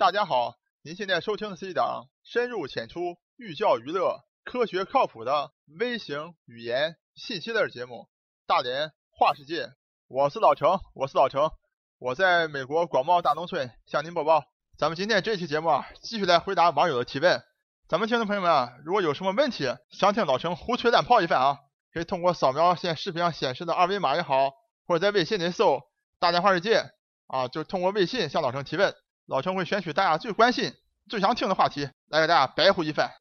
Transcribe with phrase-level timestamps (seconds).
[0.00, 7.94] 大家好，您现在收听的是一档深入浅出、寓教于乐、科学靠谱的微型语言信息类节目
[8.46, 9.66] 《大连话世界》。
[10.08, 11.50] 我是老程，我是老程，
[11.98, 14.44] 我在美国广袤大农村向您播报。
[14.78, 17.42] 咱们今天这期节目啊，继续来回答网友的提问。
[17.86, 21.58] 咱们听众朋友们啊，如果有什么问题想听老程胡吹乱泡一番啊，
[21.92, 24.52] 可以通过扫描现视频上显示的二维码也好，
[24.86, 25.82] 或者在微信里搜
[26.18, 26.84] “大连话世界”
[27.28, 28.94] 啊，就通过微信向老程提问。
[29.30, 30.74] 老陈会选取大家最关心、
[31.08, 33.12] 最想听的话题来给大家白呼一番。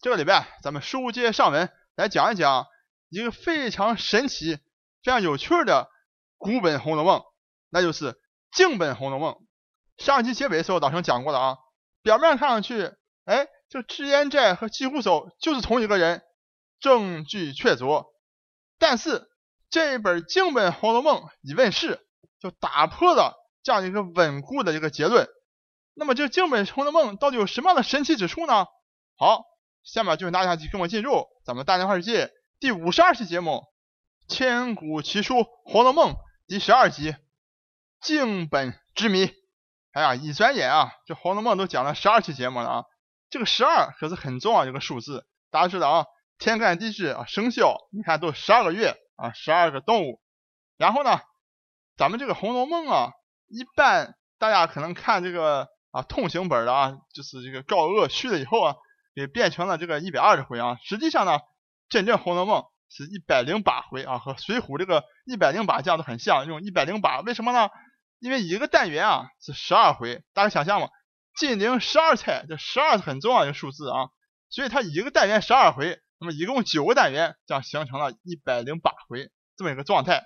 [0.00, 2.68] 这个礼拜咱们书接上文，来讲一讲
[3.08, 4.54] 一个非常神奇、
[5.02, 5.88] 非常有趣的
[6.36, 7.18] 古本《红楼梦》，
[7.70, 8.14] 那就是
[8.52, 9.32] 净本《红楼梦》。
[9.96, 11.56] 上期结尾的时候，老陈讲过了啊。
[12.02, 12.92] 表面看上去，
[13.24, 16.22] 哎，这脂砚斋和季湖叟就是同一个人，
[16.78, 18.06] 证据确凿。
[18.78, 19.28] 但是
[19.70, 21.98] 这一本净本《红楼梦》一问世，
[22.38, 25.28] 就打破了这样一个稳固的一个结论。
[25.98, 28.66] 那么这净本《红楼梦》到底有什么样的神奇之处呢？
[29.16, 29.42] 好，
[29.82, 33.64] 下面就请大家跟我进入咱们大连话世界第五十二期节目
[34.32, 36.12] 《千古奇书红楼梦》
[36.46, 37.10] 第十二集
[38.00, 39.26] 《净本之谜》。
[39.90, 42.84] 哎呀，一转眼啊，这《红楼梦》都讲了十二期节目了啊！
[43.28, 46.06] 这个十二可是很重要一个数字，大家知道啊，
[46.38, 50.20] 天干地支啊，生肖，你看都十二个月啊，十二个动物。
[50.76, 51.18] 然后呢，
[51.96, 53.10] 咱们这个《红楼梦》啊，
[53.48, 55.66] 一般大家可能看这个。
[55.90, 58.76] 啊，通行本的啊，就是这个高鹗续了以后啊，
[59.14, 60.76] 给变成了这个一百二十回啊。
[60.84, 61.40] 实际上呢，
[61.88, 67.20] 真正《红楼梦》是一百零八回啊，和《水浒》这个一百零八讲的很像，用一百零八。
[67.22, 67.70] 为什么呢？
[68.18, 70.88] 因为一个单元啊是十二回，大家想象嘛，
[71.36, 74.08] 金陵十二钗，这十二是很重要一个数字啊，
[74.50, 80.24] 所以它一个单元十二回，那么一共九个单元，这样形成了一百零八回这么一个状态。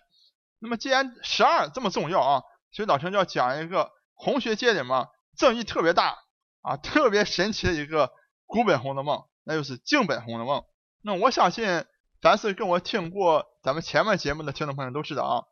[0.59, 5.07] 那么既然十二这么重要啊，所以老陈就要讲一个红学界里面。
[5.37, 6.19] 争议特别大
[6.61, 8.13] 啊，特别神奇的一个
[8.47, 10.61] 古本《红楼梦》，那就是净本《红楼梦》。
[11.03, 11.85] 那我相信，
[12.21, 15.45] 凡是跟我听过咱们前面节目的听众朋友都知道啊，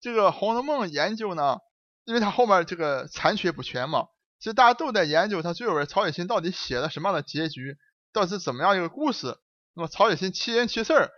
[0.00, 1.58] 这个《红楼梦》研究呢，
[2.04, 4.06] 因为它后面这个残缺不全嘛，
[4.38, 7.76] 其实大家都在研究它最后曹雪芹到底写了什么样的结局，
[8.12, 9.36] 到底是怎么样一个故事。
[9.74, 11.10] 那么曹雪芹其人其事，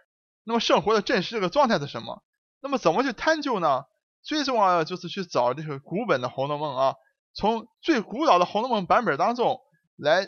[0.43, 2.25] 那么生活的真实这个状态是什么？
[2.61, 3.85] 那么怎么去探究呢？
[4.23, 6.95] 最重要的就是去找这个古本的《红楼梦》啊。
[7.37, 9.61] 从最古老的《红楼梦》版本当中
[9.97, 10.27] 来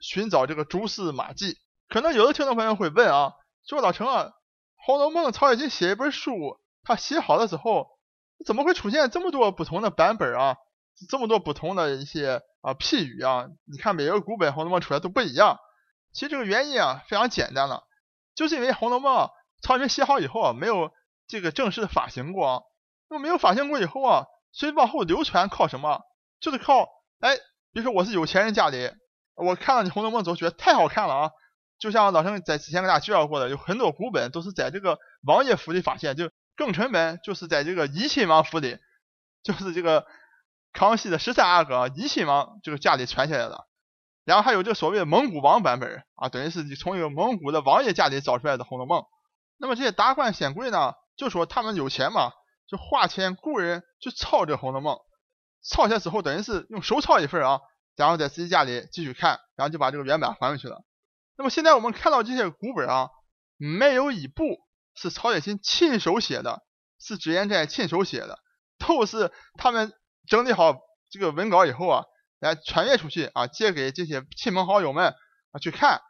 [0.00, 3.32] 寻找这个蛛丝马迹，可能有的听众朋友会问啊，
[3.66, 4.26] 说老陈啊，
[4.76, 7.88] 《红楼梦》曹雪芹写一本书，他写好了之后，
[8.46, 10.56] 怎么会出现这么多不同的版本啊？
[11.10, 13.48] 这么多不同的一些啊批语啊？
[13.64, 15.58] 你看每个古本《红楼梦》出来都不一样。
[16.12, 17.82] 其实这个原因啊非常简单了，
[18.36, 19.26] 就是因为《红楼梦》
[19.60, 20.92] 曹雪芹写好以后啊，没有
[21.26, 22.62] 这个正式的发行过，
[23.10, 26.02] 那么没有发行过以后啊，所以往后流传靠什么？
[26.40, 26.88] 就是靠，
[27.20, 27.36] 哎，
[27.72, 28.90] 比如说我是有钱人家里，
[29.34, 31.30] 我看到你《红楼梦》之后觉得太好看了啊，
[31.78, 38.78] 就像老陈在之前给大家介绍过的，有很多古本都是在这个王爷府里发现，就庚辰本就是在这个怡亲王府里，
[39.42, 40.06] 就是这个
[40.72, 43.66] 康熙的十三阿哥怡亲王这个家里传下来的，
[44.24, 49.00] 然后还有这所谓的蒙古王版本啊，等于是从一个蒙古的王爷家里找出来的《红楼梦》。
[49.56, 52.32] 那么这些达官显贵呢，就说他们有钱嘛，
[52.68, 54.96] 就花钱雇人去抄这《红楼梦》。
[55.64, 57.60] 抄下之后，等于是用手抄一份啊，
[57.96, 60.84] 然后在自己家里继续看，然后就把这个原版还回去了。
[61.36, 63.08] 那么现在我们看到这些古本啊，
[63.56, 64.58] 没有一部
[64.94, 66.62] 是曹雪芹亲手写的，
[67.00, 68.38] 是脂砚斋亲手写的，
[68.78, 69.92] 都是他们
[70.28, 70.76] 整理好
[71.10, 72.04] 这个文稿以后啊，
[72.40, 75.14] 来传阅出去啊，借给这些亲朋好友们
[75.52, 76.02] 啊去看，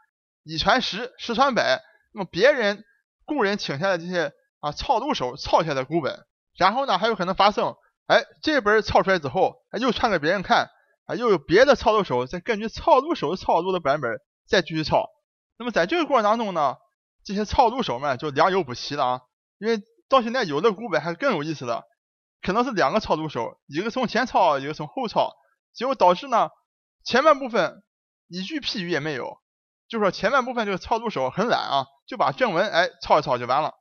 [0.42, 1.81] 一传十，十传百。
[2.12, 2.84] 那么别人
[3.25, 6.26] 雇人请下来这些啊抄录手抄下的古本，
[6.56, 7.76] 然后呢还有可能发生。
[8.06, 10.69] 哎，这本抄出来之后，哎，又传给别人看，
[11.06, 15.09] 啊，又有别的抄录手再根据抄录手抄录的版本再继续抄。
[15.56, 16.76] 那么在这个过程当中呢，
[17.25, 19.20] 这些抄录手们就良莠不齐了啊。
[19.56, 21.84] 因为到现在有的古本还是更有意思了，
[22.42, 25.32] 可能是两个抄录手，一个从前抄，一个从后抄，
[25.72, 26.50] 结果导致呢
[27.04, 27.83] 前半部分
[28.28, 29.39] 一句批语也没有，
[29.89, 33.72] 就说前半部分这个抄录手很懒啊，就把正文哎抄一抄就完了。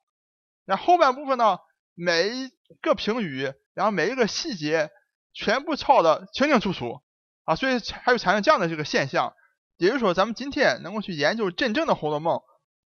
[0.63, 1.57] 然后后半部分呢，
[1.93, 2.49] 每一
[2.81, 3.51] 个评语。
[3.73, 4.91] 然后每一个细节
[5.33, 7.01] 全部抄的清清楚楚
[7.45, 9.33] 啊，所以还有产生这样的这个现象。
[9.77, 12.37] 也就是说，咱们今天能够去研究真正的《红楼梦》，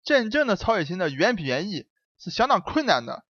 [0.05, 1.87] 真正的曹雪芹的原笔原意
[2.19, 3.25] 是相当困难的，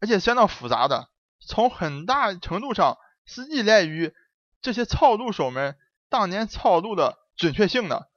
[0.00, 1.08] 而且相当复杂的。
[1.40, 4.12] 从很大程度上是依赖于
[4.60, 5.76] 这些抄录手们
[6.10, 8.10] 当年抄录的准确性的，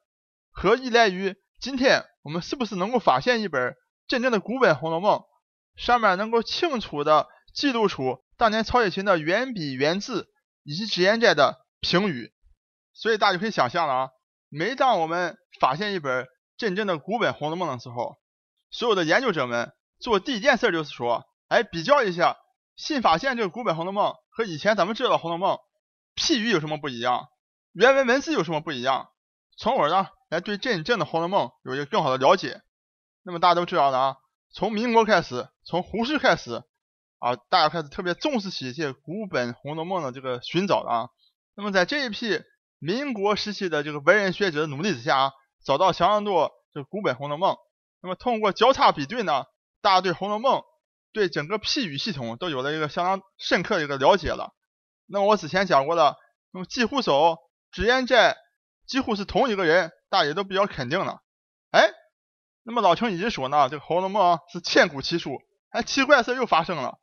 [0.52, 3.76] 和依赖于今天我们是不是能够发现一本
[4.08, 5.20] 真正的古本《红楼梦》，
[5.78, 8.22] 上面能够清楚的记录出。
[8.38, 10.28] 当年曹雪芹的原笔原字
[10.64, 12.34] 以及脂砚斋的评语，
[12.94, 14.10] 所以大家就可以想象了啊，
[14.50, 18.18] 每当我们发现一本真正的古本《红楼梦》的时候，
[18.70, 22.38] 所有的研究者们做第一件事就是说，哎，比较一下
[22.76, 25.58] 新发现这个古本《红楼梦》和以前咱们知道的《红楼梦》，
[26.16, 27.28] 譬喻有什么不一样，
[27.74, 29.10] 原文文字有什么不一样，
[29.58, 32.62] 从而呢来对真正的《红楼梦》有一个更好的了解。
[33.24, 34.18] 那么大家都知道的啊，
[34.54, 36.64] 从民国开始，从胡适开始
[37.22, 41.10] 啊，大家开始特别重视起一些古本《红楼梦》的这个寻找了啊。
[41.56, 42.42] 那么在这一批
[42.80, 45.32] 民国时期的这个文人学者的努力之下啊，
[45.64, 47.54] 找到相当多这古本《红楼梦》。
[48.02, 49.46] 那么通过交叉比对呢，
[49.82, 50.60] 大家对《红楼梦》
[51.14, 54.54] 对整个譬语系统都有了一个相当深刻的一个了解了。
[55.06, 56.16] 那么我之前讲过的，
[56.52, 57.38] 那么季湖守、
[57.72, 58.36] 脂砚斋
[58.88, 61.22] 几乎是同一个人，大家也都比较肯定了。
[61.72, 61.92] 哎。
[62.64, 65.40] 那么老程一直说呢，这个《红楼梦》啊是千古奇书。
[65.70, 67.00] 哎，奇怪的事又发生了，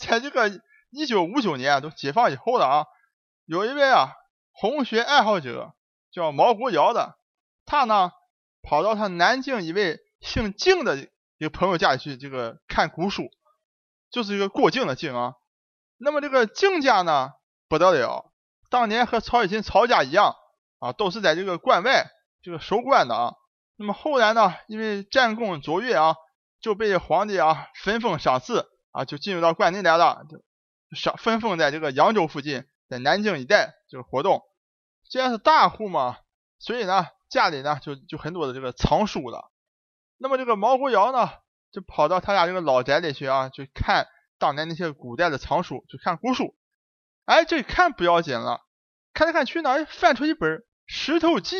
[0.00, 0.50] 在这个
[0.90, 2.86] 一九五九年都解放以后了啊，
[3.44, 4.14] 有一位啊
[4.50, 5.74] 红学爱好者
[6.10, 7.18] 叫毛国尧的，
[7.66, 8.10] 他呢
[8.62, 13.30] 跑到他南京一位姓静的一个朋友家里去这个看古书，
[14.10, 15.34] 就是一个过境的境啊。
[15.98, 17.32] 那么这个静家呢
[17.68, 18.32] 不得了，
[18.70, 20.34] 当年和曹雪芹曹家一样
[20.78, 22.06] 啊，都是在这个关外
[22.42, 23.34] 这个守关的啊。
[23.76, 26.16] 那么后来呢，因为战功卓越啊，
[26.60, 34.42] 就被皇帝啊分封赏赐啊，就进入到关内来了，就赏分封在这个扬州附近，在南京一带就是活动。
[35.08, 36.18] 既然是大户嘛，
[36.58, 39.50] 所以呢家里呢就就很多的这个藏书了。
[40.18, 41.30] 那么这个毛国尧呢，
[41.72, 44.06] 就跑到他家这个老宅里去啊，去看
[44.38, 46.56] 当年那些古代的藏书，去看古书。
[47.24, 48.60] 哎，这一看不要紧了，
[49.14, 51.56] 看来看去呢，翻出一本《石头记》。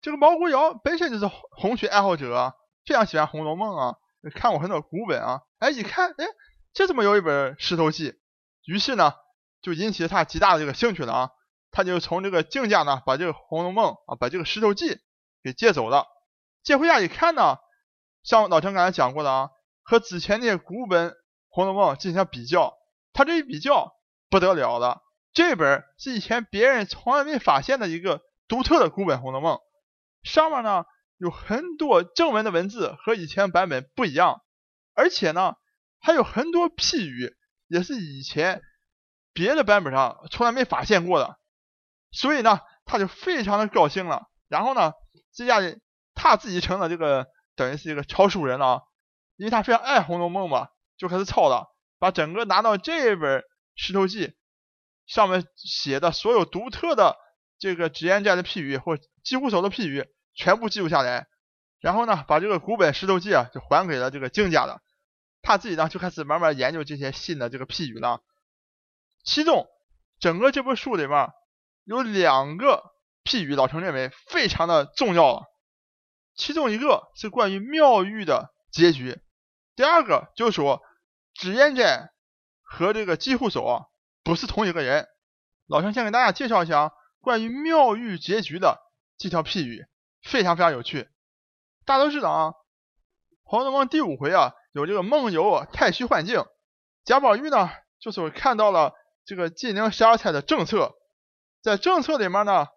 [0.00, 2.54] 这个毛国尧本身就是红学爱好者，
[2.84, 3.96] 非常喜欢《红楼梦》啊，
[4.30, 5.42] 看过很多古本啊。
[5.58, 6.26] 哎，一看，哎，
[6.72, 8.10] 这怎么有一本《石头记》？
[8.64, 9.14] 于是呢，
[9.60, 11.30] 就引起他极大的这个兴趣了啊。
[11.70, 14.90] 他就从这个静家呢，把这个《红楼梦》啊，把这个《石头记》
[15.42, 16.06] 给借走了。
[16.62, 17.56] 借回家一看呢，
[18.22, 19.50] 像老陈刚才讲过的啊，
[19.82, 21.10] 和之前那些古本
[21.48, 22.74] 《红楼梦》进行比较，
[23.12, 23.94] 他这一比较
[24.30, 25.02] 不得了了。
[25.32, 29.56] 这本是以前别人从来没发现的一个独特的古本《红楼梦》。
[30.22, 30.84] 上面呢
[31.22, 34.42] 有很多正文的文字和以前版本不一样，
[34.92, 35.54] 而且呢
[36.00, 37.32] 还有很多譬语，
[37.68, 38.60] 也是以前
[39.32, 41.38] 别的版本上从来没发现过的，
[42.10, 44.26] 所以呢他就非常的高兴了。
[44.48, 44.94] 然后呢
[45.32, 45.78] 这下来
[46.12, 48.80] 他自己成了这个等于是一个抄书人了啊，
[49.36, 51.68] 因为他非常爱《红楼梦》嘛，就开始抄了，
[52.00, 53.40] 把整个拿到这本
[53.76, 54.26] 《石头记》
[55.06, 57.16] 上面写的所有独特的
[57.60, 58.98] 这个脂砚斋的譬语或。
[59.22, 60.04] 几乎所有的譬语
[60.34, 61.26] 全部记录下来，
[61.80, 64.80] 然后呢，把这个古本《石头记》啊就还给了这个靖家了。
[65.42, 68.22] 他自己呢就开始慢慢研究这些新的这个譬语了。
[69.24, 69.66] 其中
[70.20, 71.30] 整个这部书里面
[71.84, 72.92] 有两个
[73.24, 75.44] 譬语，老程认为非常的重要了。
[76.34, 79.20] 其中一个是关于妙玉的结局，
[79.76, 80.80] 第二个就是说
[81.34, 82.10] 脂砚斋
[82.62, 83.82] 和这个季护手啊
[84.22, 85.08] 不是同一个人。
[85.66, 88.78] 老程先给大家介绍一下关于妙玉结局的。
[89.18, 89.86] 这条譬语
[90.22, 91.08] 非常非常有趣，
[91.84, 92.50] 大都知道啊，
[93.42, 96.44] 《红楼梦》第五回啊，有这个梦游太虚幻境，
[97.04, 97.70] 贾宝玉呢
[98.00, 100.94] 就是看到了这个金陵十二钗的政策，
[101.60, 102.68] 在政策里面呢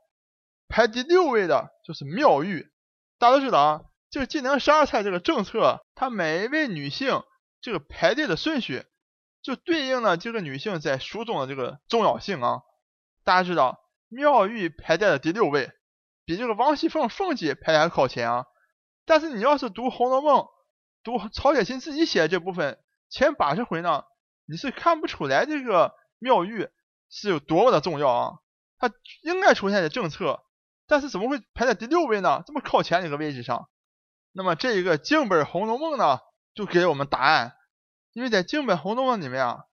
[0.68, 2.72] 排第六位的就是妙玉。
[3.18, 7.24] 大都知道啊，这个金陵十二钗这个政策，它每一位女性
[7.62, 8.84] 这个排列的顺序，
[9.42, 12.62] 就对应了这个女性在书中的这个重要性啊。
[13.24, 13.80] 大家知道，
[14.10, 15.72] 妙玉排在了第六位。
[16.26, 18.46] 比这个王熙凤凤姐排还靠前啊！
[19.06, 20.40] 但是你要是读《红楼梦》，
[21.04, 22.80] 读曹雪芹自己写的这部分
[23.10, 24.04] 前八十回呢，
[24.46, 26.68] 你是看不出来这个妙玉
[27.10, 28.34] 是有多么的重要啊！
[28.80, 28.92] 它
[29.22, 30.44] 应该出现在正册，
[30.88, 32.42] 但是怎么会排在第六位呢？
[32.48, 33.70] 这么靠前的一个位置上？
[34.32, 36.20] 那么这一个净本《红楼梦》呢，
[36.56, 37.54] 就给我们答案，
[38.14, 39.66] 因为在净本《红楼梦》里面啊，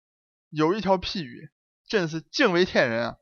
[0.50, 1.50] 有一条譬喻，
[1.88, 3.16] 真是惊为天人！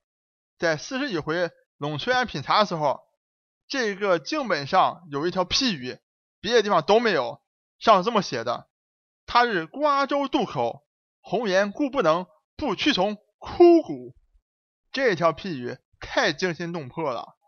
[0.59, 3.09] 在四十一回龙翠庵品茶的时候。
[3.71, 5.97] 这个经本上有一条譬语，
[6.41, 7.41] 别的地方都没有。
[7.79, 8.69] 上是这么写的
[9.27, 10.85] ：“他日瓜州渡口，
[11.21, 14.17] 红颜故不能不屈从枯骨。”
[14.91, 17.39] 这条譬语太惊心动魄了。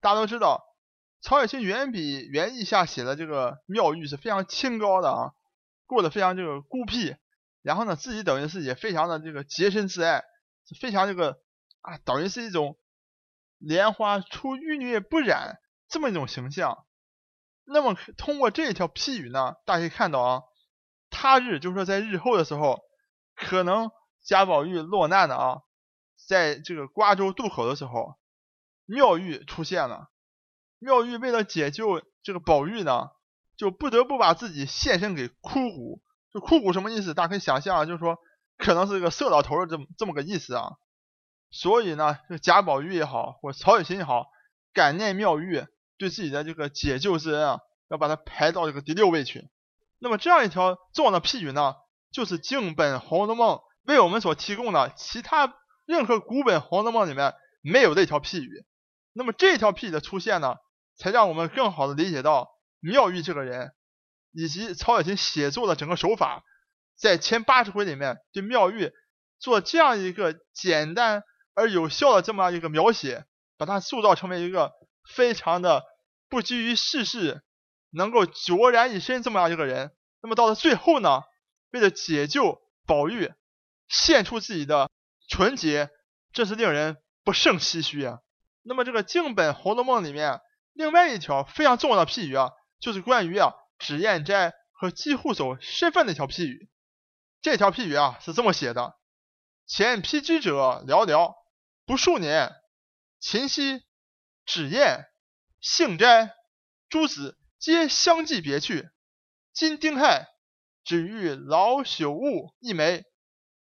[0.00, 0.64] 大家都知道，
[1.20, 5.32] 曹雪芹原比原意下写的这个妙玉是非常清高的啊，
[5.86, 7.16] 过得非常这个孤僻，
[7.62, 10.22] 然后呢，自己等于是也非常的这个洁身自爱，
[10.68, 11.40] 是非常这个
[11.80, 12.78] 啊，等于是一种
[13.58, 15.58] 莲花出淤泥不染。
[15.94, 16.84] 这么一种形象，
[17.64, 20.42] 那么通过这一条批语呢，大家可以看到啊，
[21.08, 22.80] 他日就是说在日后的时候，
[23.36, 25.60] 可能贾宝玉落难的啊，
[26.26, 28.18] 在这个瓜州渡口的时候，
[28.86, 30.10] 妙玉出现了。
[30.80, 33.10] 妙玉为了解救这个宝玉呢，
[33.56, 36.02] 就不得不把自己献身给枯骨。
[36.32, 37.14] 就枯骨什么意思？
[37.14, 38.18] 大家可以想象啊，就是说
[38.58, 40.72] 可能是个色老头的这么这么个意思啊。
[41.52, 44.26] 所以呢，这贾宝玉也好，或曹雪芹也好，
[44.72, 45.64] 感念妙玉
[46.04, 49.48] 对自己的这个解救之恩啊，要把它排到这个第六位去。
[49.98, 51.74] 那么这样一条重要的譬语呢，
[52.12, 55.54] 就是经本《红楼梦》为我们所提供的其他
[55.86, 58.64] 任何古本《红楼梦》里面没有的一条譬语。
[59.12, 60.56] 那么这条譬语的出现呢，
[60.96, 63.72] 才让我们更好的理解到妙玉这个人，
[64.32, 66.44] 以及曹雪芹写作的整个手法，
[66.96, 68.92] 在前八十回里面对妙玉
[69.38, 71.24] 做这样一个简单。
[71.56, 74.72] 而有效的这么一个描写，把它塑造成为一个
[75.14, 75.84] 非常的
[76.34, 77.44] 不拘于世事，
[77.90, 79.92] 能够卓然一身这么样一个人。
[80.20, 81.22] 那么到了最后呢，
[81.70, 83.32] 为了解救宝玉，
[83.86, 84.90] 献出自己的
[85.28, 85.90] 纯洁，
[86.32, 88.18] 这是令人不胜唏嘘啊。
[88.62, 90.40] 那么这个经本《红楼梦》里面
[90.72, 92.50] 另外一条非常重要的譬喻啊，
[92.80, 96.68] 就是关于啊脂砚斋和姬护叟身份的一条譬喻。
[97.42, 98.96] 这条譬喻啊是这么写的：
[99.68, 101.36] 前披之者寥寥。
[101.86, 102.50] 不数年，
[103.20, 103.84] 秦夕、
[104.44, 105.04] 脂砚、
[105.64, 106.34] 幸斋
[106.90, 108.90] 诸子皆相继别去。
[109.54, 110.28] 今丁亥，
[110.84, 113.04] 只余老朽物一枚，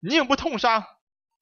[0.00, 0.88] 宁不痛杀？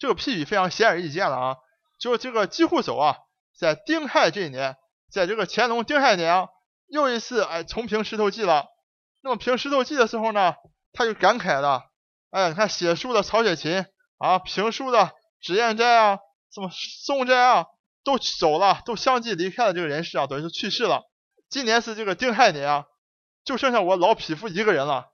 [0.01, 1.57] 这个譬喻非常显而易见了啊！
[2.01, 3.19] 就这个姬护叟啊，
[3.57, 4.77] 在丁亥这一年，
[5.13, 6.49] 在这个乾隆丁亥年，
[6.89, 8.67] 又一次哎重评石头记了。
[9.21, 10.57] 那么评石头记的时候呢，
[10.93, 11.85] 他就感慨了：
[12.31, 13.87] 哎，你看写书的曹雪芹
[14.19, 16.19] 啊，评书的脂砚斋啊。
[16.53, 17.67] 什么宋斋啊，
[18.05, 21.03] 都走了，都相继离开了这个人世啊，等于是去世了。
[21.49, 22.87] 今年是这个丁亥年啊，
[23.45, 25.11] 就剩下我老匹夫一个人了，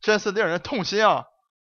[0.00, 1.26] 真是令人痛心啊。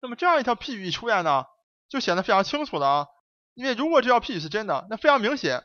[0.01, 1.45] 那么这样一条譬喻一出现呢，
[1.89, 3.07] 就显得非常清楚了啊。
[3.53, 5.63] 因为如果这条譬喻是真的，那非常明显，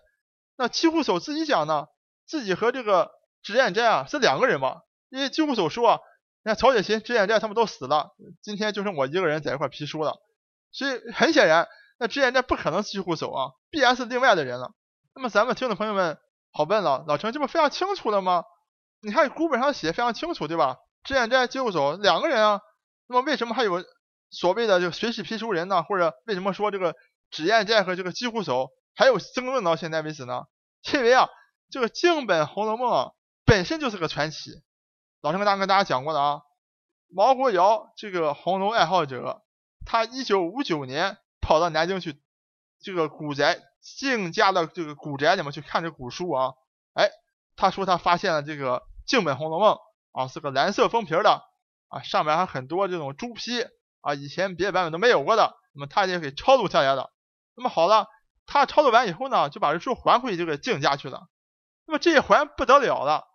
[0.57, 1.87] 那七户叟自己讲呢，
[2.27, 3.11] 自己和这个
[3.43, 4.83] 脂砚斋啊是两个人嘛。
[5.11, 6.01] 因为七户叟说，
[6.43, 10.17] 你看曹雪芹、脂砚斋他们都死了，今天就剩我一个人在一块批书了，
[10.73, 11.69] 所以很显然。
[11.99, 14.73] 那脂砚斋不可能是护手啊，必然是另外的人了。
[15.21, 16.19] 那么咱们听众朋友们
[16.51, 18.43] 好问了，老陈这不非常清楚了吗？
[19.03, 20.79] 你看古本上写非常清楚，对吧？
[21.05, 22.63] 脂砚斋、姬护叟两个人啊，
[23.07, 23.85] 那么为什么还有
[24.31, 25.83] 所谓的就随时批书人呢？
[25.83, 26.97] 或者为什么说这个
[27.31, 30.45] 脂砚斋和这个姬护手还有争论到现在为止呢？
[30.91, 31.29] 因为啊，
[31.69, 33.11] 这个经本《红楼梦》啊
[33.45, 34.53] 本身就是个传奇。
[35.21, 36.41] 老陈跟大跟大家讲过的啊，
[37.15, 39.43] 毛国尧这个红楼爱好者，
[39.85, 41.19] 他一九五九年。
[41.43, 42.23] 跑到南京去，
[42.81, 46.53] 这个古宅静家的这个古宅里面去看这古书啊，
[46.95, 47.11] 哎，
[47.57, 49.75] 他说他发现了这个静本《红楼梦》
[50.13, 51.43] 啊，是个蓝色封皮的
[51.89, 53.63] 啊，上面还很多这种朱批
[54.01, 57.13] 啊，以前别的版本都没有过的，那么他也给抄录下来了。
[57.57, 58.07] 那么好了，
[58.47, 61.29] 他抄录完以后呢，就把这书还回这个静家去了。
[61.87, 63.27] 那么这一还不得了了，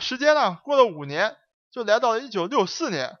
[0.00, 1.36] 时间呢过了五年，
[1.70, 3.16] 就来到了一九六四年。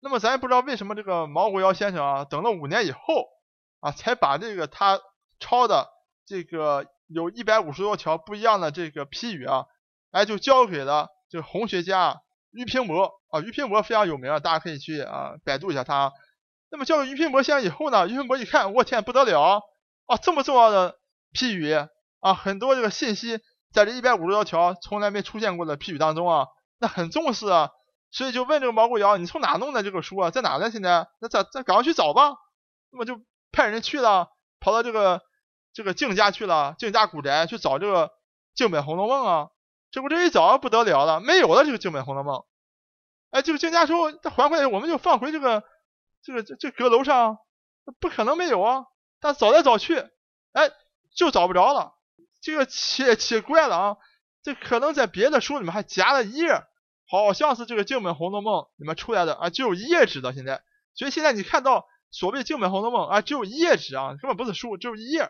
[0.00, 3.00] 那么咱也不知道为什么这个毛国尧先生啊，等了五年以后
[3.80, 5.00] 啊，才把这个他
[5.40, 5.88] 抄的
[6.26, 9.64] 这个有一百五十多条不一样的这个批语啊，
[10.12, 12.20] 哎，就交给了这个红学家
[12.52, 13.40] 俞平伯啊。
[13.40, 16.12] 俞平伯非常有名，大家可以去啊百度一下他。
[16.70, 19.62] 那么交给俞平伯先生以后呢，俞平伯一看，我天，不得了
[20.06, 20.96] 啊，这么重要的
[21.32, 21.72] 批语
[22.20, 23.40] 啊，很多这个信息
[23.72, 26.46] 在这一百五十多条从来没出现过的批语当中啊，
[26.78, 27.70] 那很重视啊。
[28.12, 30.30] 所以就问这个毛国尧，你从哪弄的这个书啊？
[30.30, 30.70] 在哪呢？
[30.70, 32.34] 现在那咱咱赶快去找吧。
[32.90, 33.20] 那么就
[33.52, 34.28] 派人去了，
[34.58, 35.22] 跑到这个
[35.72, 38.12] 这个静家去了，静家古宅去找这个
[38.54, 39.50] 静本《红楼梦》啊。
[39.90, 42.36] 结果这一找不得了了，没有了这个静本《红楼梦》。
[43.30, 45.64] 哎，这个静家说他还回来，我们就放回这个
[46.22, 47.38] 这个这这阁楼上，
[48.00, 48.84] 不可能没有啊。
[49.20, 49.98] 但找来找去，
[50.52, 50.70] 哎，
[51.14, 51.94] 就找不着了。
[52.40, 53.96] 这个奇奇怪了啊，
[54.42, 56.64] 这可能在别的书里面还夹了一页。
[57.08, 60.62] 好像是这个静本《红楼梦》里面出来的啊，只有一页纸的现在，
[60.94, 65.28] 所以现在你看到所谓静本《红楼梦》啊，只有一页纸啊，根本不是书，只有一页。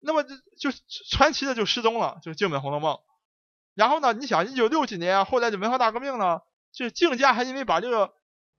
[0.00, 0.76] 那么就就
[1.10, 2.94] 传奇的就失踪了，这个静本《红楼梦》。
[3.74, 6.40] 然后呢，你想一九六几年，后来的文化大革命呢，
[6.72, 8.14] 这静家还因为把这个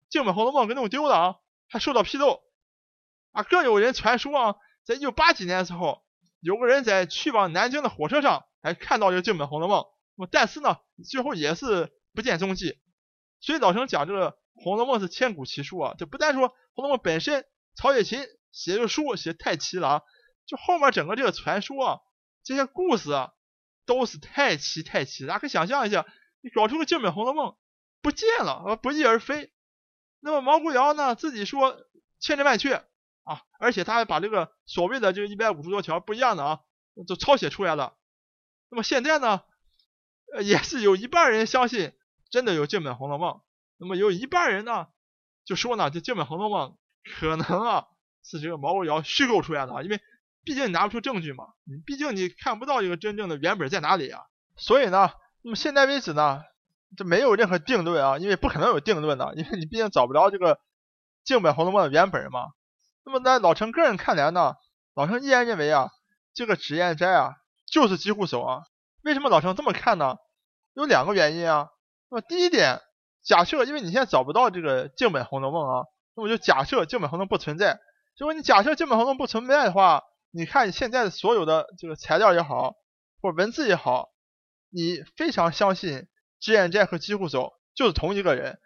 [0.10, 1.36] 静本《红楼梦》给弄丢了啊，
[1.68, 2.42] 还受到批斗
[3.32, 3.44] 啊。
[3.44, 6.04] 更有人传说啊，在一九八几年的时候，
[6.40, 9.86] 有个人在去往南京的火车上还看到这个静本《红楼梦》，
[10.32, 10.78] 但是呢，
[11.10, 11.94] 最后也是。
[12.12, 12.80] 不见踪迹，
[13.40, 14.32] 所以老陈讲这个
[14.64, 18.20] 《红楼梦》是千古奇书啊，就不单说《红楼梦》本身，曹雪芹
[18.52, 20.02] 写这个书写太奇了啊，
[20.50, 22.00] 就后面整个这个传说啊，
[22.44, 23.34] 这些故事啊，
[23.86, 25.28] 都是太奇太奇。
[25.28, 26.08] 大家可以想象一下，
[26.42, 27.52] 你搞出个这本《红楼梦》
[28.02, 29.54] 不见了，不翼而飞。
[30.22, 31.86] 那么毛国瑶呢，自己说
[32.20, 32.84] 千真万确
[33.26, 36.62] 啊，而且他还把这个所谓的这个一百五十多条不一样的啊，
[37.08, 37.96] 就抄写出来了。
[38.70, 39.44] 那么现在呢，
[40.34, 41.94] 呃，也是有一半人相信
[42.32, 43.42] 真的有镜本红楼梦，
[43.78, 44.88] 那么有一半人呢
[45.46, 47.88] 就说呢，这镜本红楼梦可能啊
[48.24, 50.02] 是这个毛国瑶虚构出来的，因为
[50.44, 54.22] 毕竟你拿不出证据嘛，你毕竟你看不到这个真正的原本在哪里啊。
[54.58, 55.12] 所以呢，
[55.44, 56.42] 那么现在为止呢，
[56.98, 60.60] 这没有任何定论啊，因为不可能有定论的，因为你毕竟找不着这个
[61.24, 62.48] 镜本红楼梦的原本嘛。
[63.06, 64.56] 那么在老陈个人看来呢，
[64.96, 65.90] 老陈依然认为啊，
[66.34, 68.64] 这个脂砚斋啊就是姬护手啊。
[69.04, 70.18] 为什么老陈这么看呢？
[70.74, 71.70] 有两个原因啊。
[72.10, 72.82] 那么第一点，
[73.24, 75.84] 假设因为你现在找不到这个镜本红楼梦啊，
[76.16, 77.80] 那么就假设镜本红楼梦不存在。
[78.18, 82.76] 如果你假设镜本红楼梦不存在的话，你看现在的所有的这个材料也好，
[83.22, 84.10] 或文字也好。
[84.72, 86.08] 你非常相信
[86.40, 88.60] 脂砚斋和姬护手就是同一个人，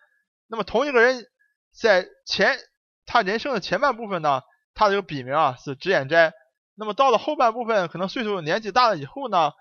[0.47, 1.25] 那么同一个人
[1.71, 2.59] 在前
[3.05, 4.41] 他人生的前半部分呢，
[4.73, 6.33] 他这个笔名啊是脂砚斋，
[6.75, 9.53] 那么到了后半部分，可能岁数年纪大了以后呢，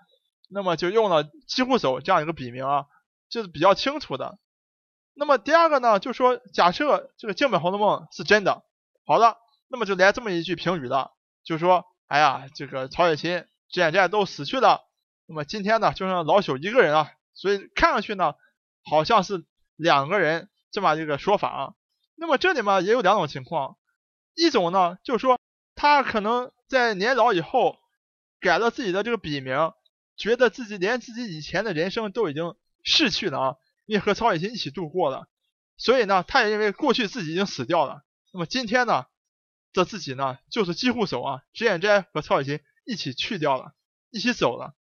[0.49, 2.87] 那么就用了姬护手这样一个笔名啊，
[3.29, 4.37] 这是比较清楚的。
[5.13, 8.63] 那么第二个呢，就说假设这个镜本红楼梦是真的，
[9.05, 9.37] 好了，
[9.69, 11.13] 那么就来这么一句评语了，
[11.45, 14.81] 就说，哎呀，这个曹雪芹、脂砚斋都死去了。
[15.25, 18.35] 那么今天呢，就剩老朽一个人啊，所以看上去呢，
[18.83, 19.45] 好像是
[19.75, 21.73] 两个人这么一个说法啊。
[22.15, 23.77] 那么这里面也有两种情况，
[24.35, 25.39] 一种呢，就是说
[25.75, 27.79] 他可能在年老以后
[28.39, 29.71] 改了自己的这个笔名，
[30.15, 33.55] 觉得自己连自己以前的人生都已经逝去了啊，
[33.85, 35.27] 因为和曹雪芹一起度过了，
[35.77, 38.03] 所以呢，他也认为过去自己已经死掉了。
[38.31, 39.05] 那么今天呢，
[39.73, 43.73] 这自己呢，就是几乎手啊，脂砚斋和曹雪芹一起去掉了，
[44.11, 44.75] 一起走了。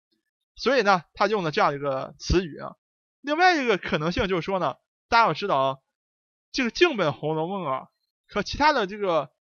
[0.56, 2.76] 所以呢，他用了这样一个词语啊。
[3.22, 4.76] 另外一个可能性就是说呢，
[5.08, 5.78] 大家要知道啊，
[6.52, 7.88] 这个镜本《红楼梦》啊，
[8.28, 9.32] 和其他的这个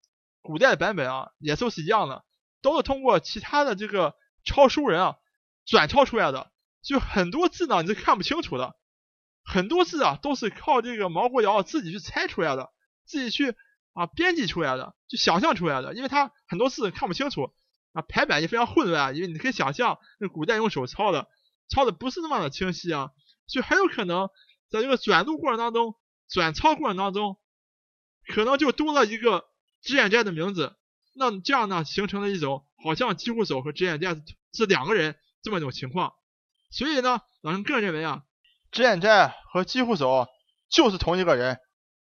[0.40, 2.24] 古代的版本啊，也都是一样的，
[2.62, 4.14] 都是通过其他的这个
[4.44, 5.16] 抄书人啊
[5.66, 6.52] 转抄出来的。
[6.82, 8.76] 就很多字呢，你是看不清楚的，
[9.44, 12.72] 很多字啊都是靠这个毛国尧自己去猜出来的，
[13.04, 13.56] 自己去
[13.92, 17.52] 啊编辑出来的，就想象出来的，因为他很多字看不清楚。
[17.92, 21.26] 啊，排版也非常混乱，因为你可以想象，那古代用手抄的，
[21.68, 23.10] 抄的不是那么的清晰啊，
[23.48, 24.28] 所以很有可能
[24.70, 25.96] 在这个转录过程当中，
[26.28, 27.40] 转抄过程当中，
[28.28, 29.44] 可能就多了一个
[29.82, 30.76] 脂砚斋的名字，
[31.14, 34.14] 那这样呢，形成了一种好像几乎手和脂砚斋
[34.52, 36.14] 是两个人这么一种情况，
[36.70, 38.22] 所以呢，老陈个人认为啊，
[38.70, 40.28] 脂砚斋和几乎手
[40.68, 41.58] 就是同一个人，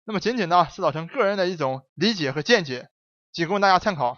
[0.10, 2.90] 那么仅仅呢是老陈个人的一种理解和见解，
[3.32, 4.18] 仅供大家参考，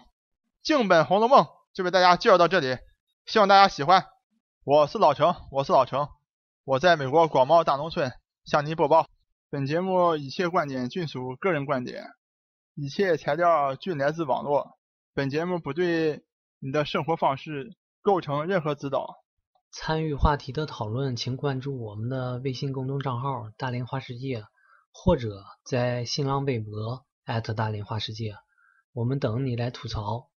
[0.62, 1.44] 净本《红楼梦》。
[1.74, 2.78] 就为大家介绍到这里，
[3.26, 4.06] 希望大家喜欢。
[4.64, 6.08] 我是老程，我是老程，
[6.64, 8.10] 我在美国广袤大农村
[8.46, 9.06] 向您播报。
[9.50, 12.06] 本节目一切观点均属个人观点，
[12.74, 14.78] 一切材料均来自网络。
[15.12, 16.22] 本节目不对
[16.58, 19.16] 你的生活方式构成任何指导。
[19.70, 24.44] 参与话题的讨论，请关注我们的微信公众账号“大连花世界”，
[24.92, 27.06] 或者在新浪微博
[27.54, 28.36] 大连花世界，
[28.92, 30.31] 我们等你来吐槽。